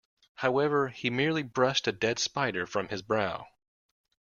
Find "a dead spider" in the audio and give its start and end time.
1.87-2.65